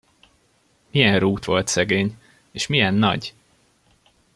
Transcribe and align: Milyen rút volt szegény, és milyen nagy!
Milyen 0.91 1.19
rút 1.19 1.45
volt 1.45 1.67
szegény, 1.67 2.17
és 2.51 2.67
milyen 2.67 2.93
nagy! 2.93 3.33